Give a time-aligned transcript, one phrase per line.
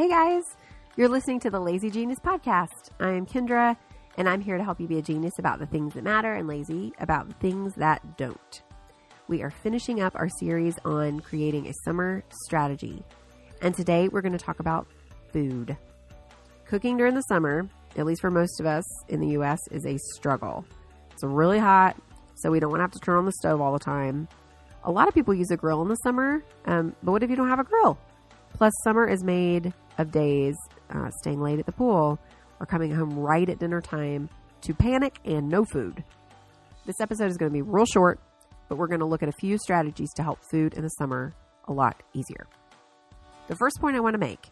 [0.00, 0.44] Hey guys,
[0.96, 2.88] you're listening to the Lazy Genius Podcast.
[3.00, 3.76] I'm Kendra,
[4.16, 6.48] and I'm here to help you be a genius about the things that matter and
[6.48, 8.62] lazy about the things that don't.
[9.28, 13.04] We are finishing up our series on creating a summer strategy,
[13.60, 14.86] and today we're going to talk about
[15.34, 15.76] food.
[16.64, 19.98] Cooking during the summer, at least for most of us in the US, is a
[20.14, 20.64] struggle.
[21.10, 21.94] It's really hot,
[22.36, 24.28] so we don't want to have to turn on the stove all the time.
[24.84, 27.36] A lot of people use a grill in the summer, um, but what if you
[27.36, 27.98] don't have a grill?
[28.54, 30.56] Plus, summer is made of days
[30.90, 32.18] uh, staying late at the pool
[32.58, 34.28] or coming home right at dinner time
[34.62, 36.04] to panic and no food.
[36.86, 38.20] This episode is going to be real short,
[38.68, 41.34] but we're going to look at a few strategies to help food in the summer
[41.68, 42.46] a lot easier.
[43.48, 44.48] The first point I want to make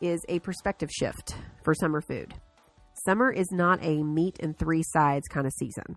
[0.00, 2.34] is a perspective shift for summer food.
[3.04, 5.96] Summer is not a meat and three sides kind of season.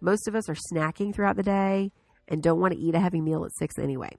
[0.00, 1.90] Most of us are snacking throughout the day
[2.28, 4.10] and don't want to eat a heavy meal at six anyway.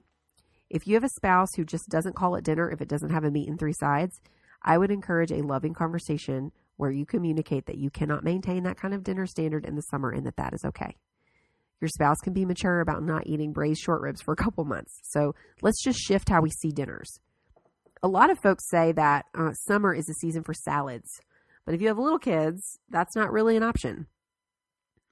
[0.70, 3.24] If you have a spouse who just doesn't call it dinner if it doesn't have
[3.24, 4.20] a meat and three sides,
[4.62, 8.94] I would encourage a loving conversation where you communicate that you cannot maintain that kind
[8.94, 10.96] of dinner standard in the summer and that that is okay.
[11.80, 15.00] Your spouse can be mature about not eating braised short ribs for a couple months.
[15.02, 17.18] So let's just shift how we see dinners.
[18.02, 21.20] A lot of folks say that uh, summer is a season for salads,
[21.64, 24.06] but if you have little kids, that's not really an option.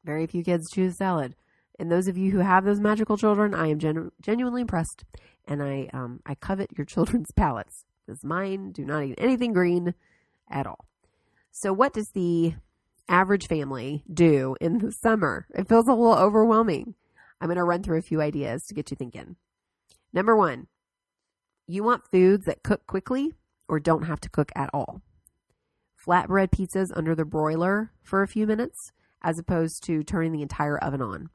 [0.04, 1.34] Very few kids choose salad.
[1.78, 5.04] And those of you who have those magical children, I am genu- genuinely impressed,
[5.46, 9.94] and I um, I covet your children's palates because mine do not eat anything green
[10.50, 10.86] at all.
[11.50, 12.54] So, what does the
[13.08, 15.46] average family do in the summer?
[15.54, 16.94] It feels a little overwhelming.
[17.40, 19.36] I'm going to run through a few ideas to get you thinking.
[20.12, 20.66] Number one,
[21.66, 23.34] you want foods that cook quickly
[23.68, 25.02] or don't have to cook at all.
[26.04, 30.78] Flatbread pizzas under the broiler for a few minutes as opposed to turning the entire
[30.78, 31.28] oven on.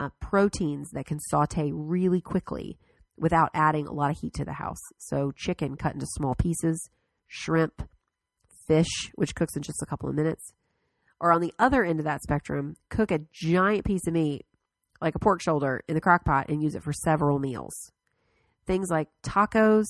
[0.00, 2.78] Uh, proteins that can saute really quickly
[3.18, 4.80] without adding a lot of heat to the house.
[4.96, 6.88] So, chicken cut into small pieces,
[7.26, 7.86] shrimp,
[8.66, 10.54] fish, which cooks in just a couple of minutes.
[11.20, 14.46] Or on the other end of that spectrum, cook a giant piece of meat,
[15.02, 17.92] like a pork shoulder, in the crock pot and use it for several meals.
[18.66, 19.84] Things like tacos,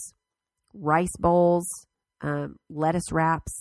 [0.74, 1.68] rice bowls,
[2.20, 3.54] um, lettuce wraps,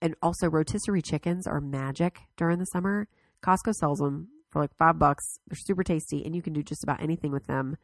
[0.00, 3.06] and also rotisserie chickens are magic during the summer.
[3.44, 5.38] Costco sells them for like five bucks.
[5.48, 7.76] They're super tasty, and you can do just about anything with them,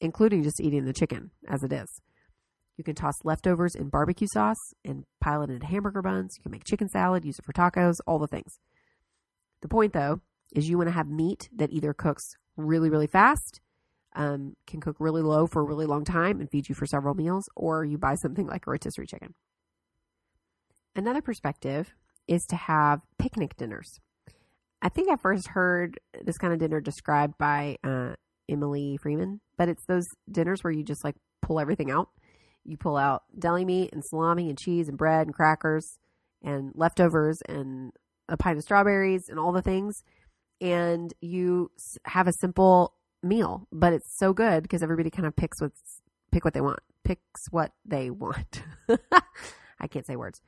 [0.00, 1.88] including just eating the chicken as it is.
[2.76, 6.34] You can toss leftovers in barbecue sauce and pile it into hamburger buns.
[6.36, 8.58] You can make chicken salad, use it for tacos, all the things.
[9.62, 10.20] The point, though,
[10.54, 12.24] is you want to have meat that either cooks
[12.56, 13.60] really, really fast,
[14.14, 17.14] um, can cook really low for a really long time and feed you for several
[17.14, 19.34] meals, or you buy something like a rotisserie chicken.
[20.94, 21.94] Another perspective
[22.26, 24.00] is to have picnic dinners.
[24.80, 28.14] I think I first heard this kind of dinner described by uh,
[28.48, 32.08] Emily Freeman, but it's those dinners where you just like pull everything out.
[32.64, 35.98] You pull out deli meat and salami and cheese and bread and crackers
[36.42, 37.92] and leftovers and
[38.28, 40.02] a pint of strawberries and all the things.
[40.60, 41.70] And you
[42.04, 46.00] have a simple meal, but it's so good because everybody kind of picks what's
[46.30, 48.62] pick what they want, picks what they want.
[49.80, 50.40] I can't say words.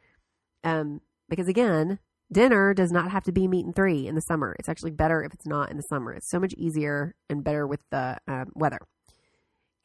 [0.63, 1.99] Um, because again,
[2.33, 4.55] dinner does not have to be meat and three in the summer.
[4.59, 6.13] It's actually better if it's not in the summer.
[6.13, 8.79] It's so much easier and better with the um, weather.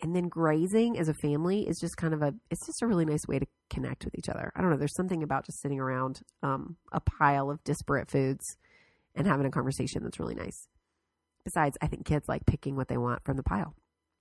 [0.01, 3.05] And then grazing as a family is just kind of a, it's just a really
[3.05, 4.51] nice way to connect with each other.
[4.55, 4.77] I don't know.
[4.77, 8.57] There's something about just sitting around um, a pile of disparate foods
[9.15, 10.67] and having a conversation that's really nice.
[11.45, 13.73] Besides, I think kids like picking what they want from the pile.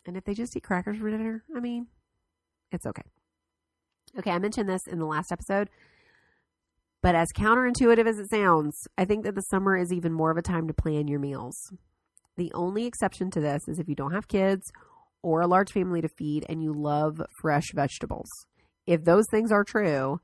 [0.06, 1.88] And if they just eat crackers for dinner, I mean,
[2.71, 3.03] it's okay.
[4.19, 5.71] Okay, I mentioned this in the last episode
[7.04, 10.38] but as counterintuitive as it sounds, I think that the summer is even more of
[10.38, 11.54] a time to plan your meals.
[12.38, 14.72] The only exception to this is if you don't have kids
[15.22, 18.30] or a large family to feed and you love fresh vegetables.
[18.86, 20.18] If those things are true,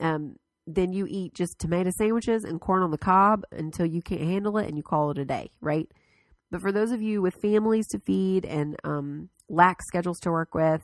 [0.00, 0.36] um,
[0.66, 4.56] then you eat just tomato sandwiches and corn on the cob until you can't handle
[4.56, 5.86] it and you call it a day, right?
[6.50, 10.54] But for those of you with families to feed and um, lack schedules to work
[10.54, 10.80] with,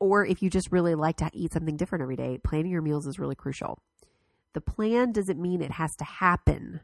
[0.00, 3.06] or if you just really like to eat something different every day, planning your meals
[3.06, 3.78] is really crucial.
[4.54, 6.80] The plan doesn't mean it has to happen,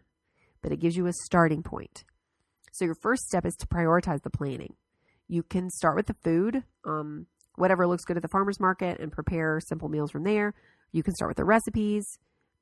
[0.62, 2.04] but it gives you a starting point.
[2.72, 4.74] So your first step is to prioritize the planning.
[5.26, 7.26] You can start with the food, um,
[7.56, 10.54] whatever looks good at the farmer's market, and prepare simple meals from there.
[10.92, 12.06] You can start with the recipes,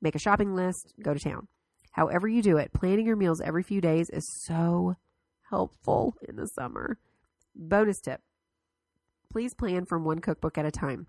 [0.01, 1.47] make a shopping list, go to town.
[1.91, 4.95] However, you do it, planning your meals every few days is so
[5.49, 6.99] helpful in the summer.
[7.55, 8.21] Bonus tip
[9.37, 11.07] please plan from one cookbook at a time.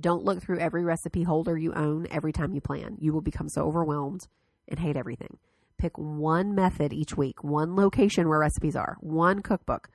[0.00, 2.96] Don't look through every recipe holder you own every time you plan.
[2.98, 4.26] You will become so overwhelmed
[4.68, 5.38] and hate everything.
[5.78, 9.88] Pick one method each week, one location where recipes are, one cookbook,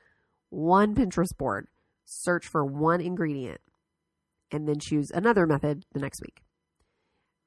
[0.49, 1.67] one Pinterest board.
[2.05, 3.61] Search for one ingredient
[4.51, 6.41] and then choose another method the next week.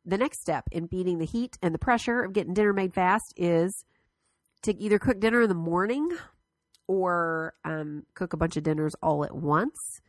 [0.04, 3.32] The next step in beating the heat and the pressure of getting dinner made fast
[3.37, 3.84] is
[4.62, 6.10] to either cook dinner in the morning
[6.87, 10.00] or um, cook a bunch of dinners all at once,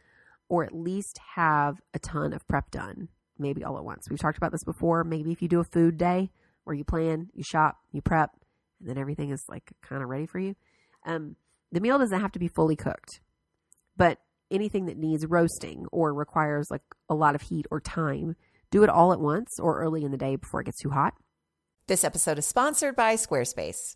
[0.54, 3.08] or at least have a ton of prep done,
[3.40, 4.08] maybe all at once.
[4.08, 5.04] We've talked about this before.
[5.04, 6.30] Maybe if you do a food day
[6.64, 8.30] where you plan, you shop, you prep,
[8.80, 10.56] and then everything is like kind of ready for you.
[11.08, 11.38] Um,
[11.72, 13.20] the meal doesn't have to be fully cooked,
[13.98, 14.20] but
[14.52, 18.36] anything that needs roasting or requires like a lot of heat or time,
[18.70, 21.16] do it all at once or early in the day before it gets too hot.
[21.88, 23.96] This episode is sponsored by Squarespace.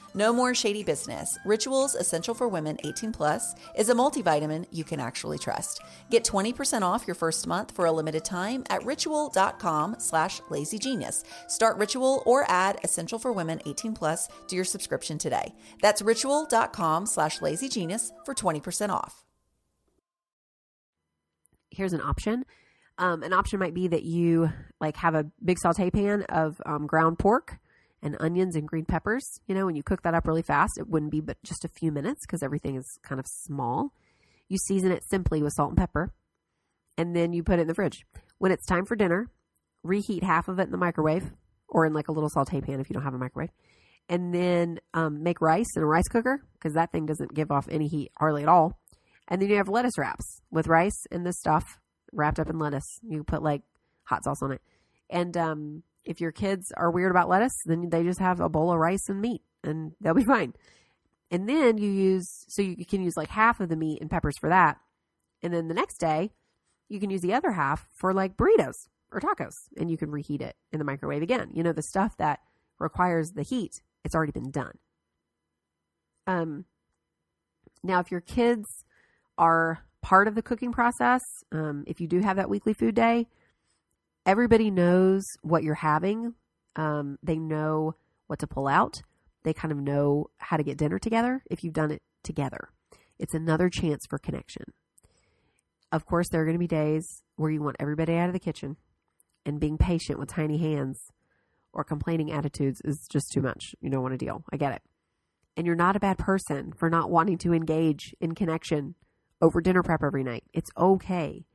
[0.13, 1.37] No more shady business.
[1.45, 5.81] Rituals Essential for Women 18 Plus is a multivitamin you can actually trust.
[6.09, 11.23] Get 20% off your first month for a limited time at ritual.com slash lazygenius.
[11.47, 15.53] Start Ritual or add Essential for Women 18 Plus to your subscription today.
[15.81, 19.23] That's ritual.com slash lazygenius for 20% off.
[21.69, 22.43] Here's an option.
[22.97, 24.51] Um, an option might be that you
[24.81, 27.57] like have a big saute pan of um, ground pork
[28.01, 29.39] and onions and green peppers.
[29.47, 31.69] You know, when you cook that up really fast, it wouldn't be but just a
[31.69, 33.93] few minutes because everything is kind of small.
[34.49, 36.13] You season it simply with salt and pepper,
[36.97, 38.05] and then you put it in the fridge.
[38.37, 39.29] When it's time for dinner,
[39.83, 41.31] reheat half of it in the microwave
[41.67, 43.51] or in like a little saute pan if you don't have a microwave.
[44.09, 47.67] And then um, make rice in a rice cooker because that thing doesn't give off
[47.69, 48.77] any heat hardly at all.
[49.27, 51.79] And then you have lettuce wraps with rice and this stuff
[52.11, 52.99] wrapped up in lettuce.
[53.07, 53.61] You put like
[54.03, 54.61] hot sauce on it.
[55.09, 58.71] And um, if your kids are weird about lettuce, then they just have a bowl
[58.71, 60.53] of rice and meat and they'll be fine.
[61.29, 64.37] And then you use, so you can use like half of the meat and peppers
[64.37, 64.77] for that.
[65.41, 66.31] And then the next day,
[66.89, 70.41] you can use the other half for like burritos or tacos and you can reheat
[70.41, 71.49] it in the microwave again.
[71.53, 72.39] You know, the stuff that
[72.79, 74.77] requires the heat, it's already been done.
[76.27, 76.65] Um,
[77.83, 78.85] now, if your kids
[79.37, 83.27] are part of the cooking process, um, if you do have that weekly food day,
[84.25, 86.35] everybody knows what you're having.
[86.75, 87.95] Um, they know
[88.27, 89.01] what to pull out.
[89.43, 92.69] They kind of know how to get dinner together if you've done it together.
[93.17, 94.73] It's another chance for connection.
[95.91, 98.39] Of course, there are going to be days where you want everybody out of the
[98.39, 98.77] kitchen,
[99.45, 101.11] and being patient with tiny hands
[101.73, 103.75] or complaining attitudes is just too much.
[103.81, 104.43] You don't want to deal.
[104.51, 104.81] I get it.
[105.57, 108.95] And you're not a bad person for not wanting to engage in connection
[109.41, 110.43] over dinner prep every night.
[110.53, 111.45] It's okay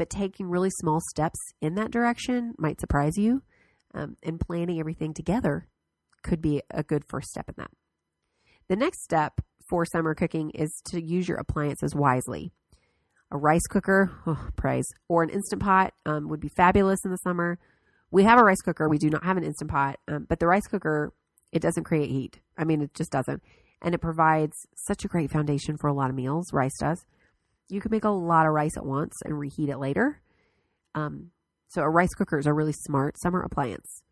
[0.00, 3.42] but taking really small steps in that direction might surprise you.
[3.92, 5.68] Um, and planning everything together
[6.22, 7.70] could be a good first step in that.
[8.68, 12.50] The next step for summer cooking is to use your appliances wisely.
[13.30, 17.18] A rice cooker, oh, praise, or an instant pot um, would be fabulous in the
[17.18, 17.58] summer.
[18.10, 18.88] We have a rice cooker.
[18.88, 21.12] We do not have an instant pot, um, but the rice cooker
[21.52, 22.40] it doesn't create heat.
[22.56, 23.42] I mean, it just doesn't,
[23.82, 26.54] and it provides such a great foundation for a lot of meals.
[26.54, 27.04] Rice does
[27.70, 30.20] you can make a lot of rice at once and reheat it later.
[30.94, 31.30] Um,
[31.68, 34.02] so a rice cooker is a really smart summer appliance.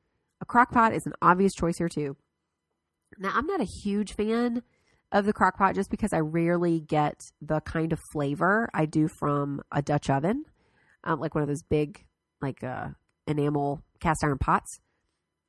[0.41, 2.17] A crock pot is an obvious choice here too.
[3.19, 4.63] Now I'm not a huge fan
[5.11, 9.09] of the crock pot just because I rarely get the kind of flavor I do
[9.09, 10.45] from a Dutch oven,
[11.05, 12.05] um, like one of those big,
[12.41, 12.89] like uh,
[13.27, 14.81] enamel cast iron pots.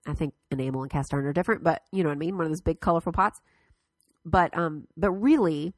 [0.08, 2.38] I think enamel and cast iron are different, but you know what I mean.
[2.38, 3.40] One of those big colorful pots.
[4.26, 5.74] But um, but really,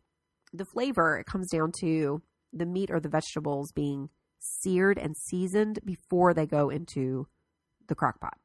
[0.54, 2.22] the flavor it comes down to
[2.54, 7.28] the meat or the vegetables being seared and seasoned before they go into
[7.88, 8.38] the crock pot.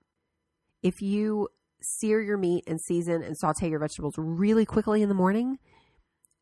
[0.82, 1.48] If you
[1.82, 5.58] sear your meat and season and saute your vegetables really quickly in the morning,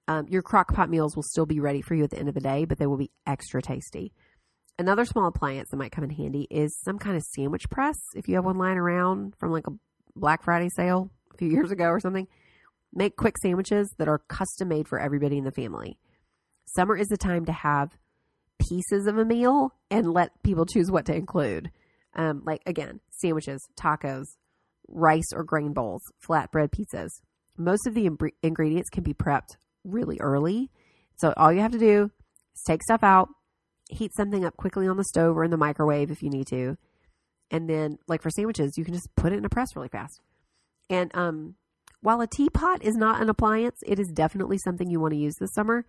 [0.06, 2.35] um, your crock pot meals will still be ready for you at the end of
[2.35, 4.12] the day, but they will be extra tasty.
[4.78, 7.97] Another small appliance that might come in handy is some kind of sandwich press.
[8.14, 9.73] If you have one lying around from like a
[10.16, 12.26] Black Friday sale a few years ago or something,
[12.95, 15.99] Make quick sandwiches that are custom made for everybody in the family.
[16.67, 17.97] Summer is the time to have
[18.69, 21.71] pieces of a meal and let people choose what to include.
[22.15, 24.25] Um, like, again, sandwiches, tacos,
[24.89, 27.11] rice or grain bowls, flatbread pizzas.
[27.57, 30.71] Most of the imb- ingredients can be prepped really early.
[31.17, 32.11] So, all you have to do
[32.55, 33.29] is take stuff out,
[33.91, 36.77] heat something up quickly on the stove or in the microwave if you need to.
[37.51, 40.21] And then, like for sandwiches, you can just put it in a press really fast.
[40.91, 41.55] And um,
[42.04, 45.37] while a teapot is not an appliance, it is definitely something you want to use
[45.40, 45.87] this summer.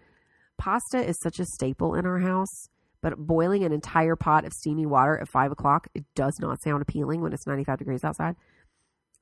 [0.58, 2.70] Pasta is such a staple in our house,
[3.02, 6.82] but boiling an entire pot of steamy water at five o'clock, it does not sound
[6.82, 8.38] appealing when it's 95 degrees outside.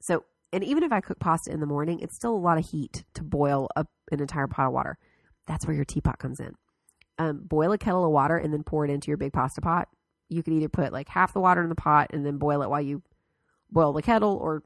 [0.01, 2.69] So, and even if I cook pasta in the morning, it's still a lot of
[2.69, 4.99] heat to boil up an entire pot of water.
[5.47, 6.53] That's where your teapot comes in.
[7.17, 9.87] Um, boil a kettle of water and then pour it into your big pasta pot.
[10.29, 12.69] You could either put like half the water in the pot and then boil it
[12.69, 13.01] while you
[13.71, 14.61] boil the kettle, or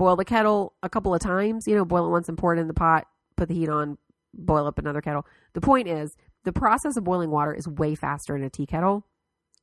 [0.00, 2.58] boil the kettle a couple of times, you know, boil it once and pour it
[2.58, 3.98] in the pot, put the heat on,
[4.32, 5.26] boil up another kettle.
[5.52, 9.04] The point is, the process of boiling water is way faster in a tea kettle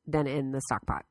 [0.06, 1.06] than in the stock pot.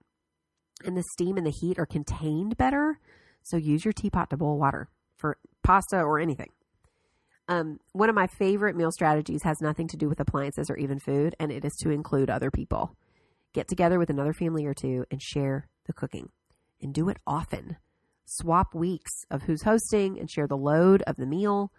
[0.85, 3.01] And the steam and the heat are contained better.
[3.43, 6.51] So use your teapot to boil water for pasta or anything.
[7.49, 11.01] Um, one of my favorite meal strategies has nothing to do with appliances or even
[11.01, 12.97] food, and it is to include other people.
[13.55, 16.31] Get together with another family or two and share the cooking,
[16.81, 17.79] and do it often.
[18.27, 21.73] Swap weeks of who's hosting and share the load of the meal.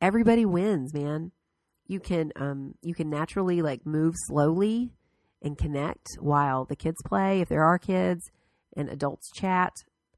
[0.00, 1.32] Everybody wins, man.
[1.86, 4.92] You can um, you can naturally like move slowly
[5.42, 8.30] and connect while the kids play if there are kids
[8.76, 9.72] and adults chat.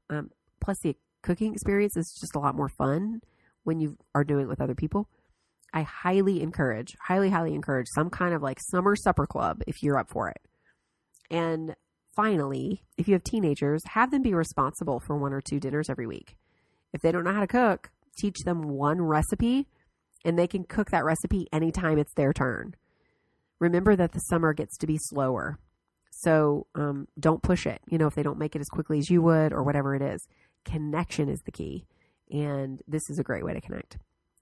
[0.09, 3.21] Um, plus, the cooking experience is just a lot more fun
[3.63, 5.07] when you are doing it with other people.
[5.73, 9.97] I highly encourage, highly, highly encourage some kind of like summer supper club if you're
[9.97, 10.41] up for it.
[11.29, 11.75] And
[12.15, 16.07] finally, if you have teenagers, have them be responsible for one or two dinners every
[16.07, 16.35] week.
[16.93, 19.67] If they don't know how to cook, teach them one recipe
[20.23, 22.75] and they can cook that recipe anytime it's their turn.
[23.59, 25.59] Remember that the summer gets to be slower.
[26.11, 27.81] So um, don't push it.
[27.87, 30.01] You know, if they don't make it as quickly as you would or whatever it
[30.01, 30.27] is,
[30.65, 31.85] connection is the key.
[32.31, 33.97] And this is a great way to connect.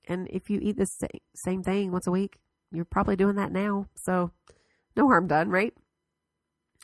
[0.07, 0.87] And if you eat the
[1.35, 2.39] same thing once a week,
[2.71, 3.87] you're probably doing that now.
[3.95, 4.31] So
[4.95, 5.73] no harm done, right?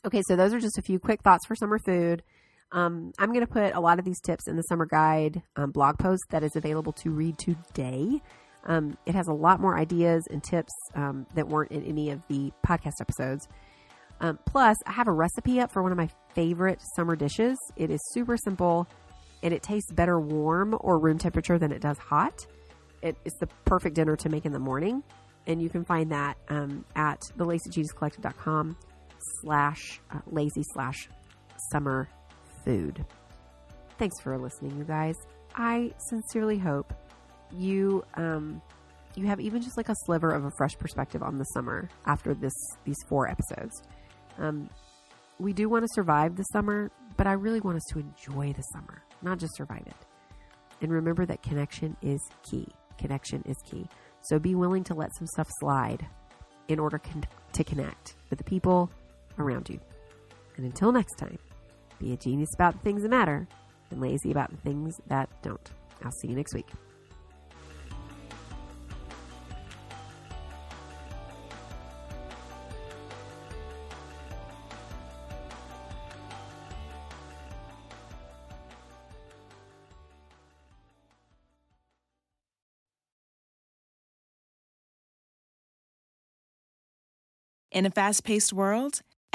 [0.06, 2.22] Okay, so those are just a few quick thoughts for summer food.
[2.72, 5.72] Um, I'm going to put a lot of these tips in the summer guide um,
[5.72, 8.22] blog post that is available to read today.
[8.66, 12.22] Um, it has a lot more ideas and tips um, that weren't in any of
[12.28, 13.48] the podcast episodes.
[14.22, 17.58] Um, plus, I have a recipe up for one of my favorite summer dishes.
[17.76, 18.88] It is super simple
[19.42, 22.46] and it tastes better warm or room temperature than it does hot.
[23.02, 25.02] It, it's the perfect dinner to make in the morning.
[25.48, 28.78] And you can find that um, at thelazygeniuscollective.com
[29.42, 31.10] slash uh, lazy slash
[31.72, 32.10] summer
[32.64, 33.06] food.
[33.98, 35.16] Thanks for listening, you guys.
[35.56, 36.94] I sincerely hope
[37.52, 38.62] you um,
[39.16, 42.34] you have even just like a sliver of a fresh perspective on the summer after
[42.34, 42.54] this
[42.84, 43.82] these four episodes.
[44.38, 44.70] Um,
[45.40, 48.62] we do want to survive the summer, but I really want us to enjoy the
[48.74, 49.96] summer, not just survive it.
[50.82, 52.68] And remember that connection is key.
[52.98, 53.88] Connection is key.
[54.22, 56.06] So be willing to let some stuff slide
[56.68, 58.90] in order con- to connect with the people
[59.40, 59.80] around you.
[60.58, 61.38] And until next time,
[62.00, 63.48] be a genius about the things that matter
[63.92, 65.72] and lazy about the things that don't.
[66.04, 66.68] I'll see you next week.
[87.72, 89.02] In a fast paced world,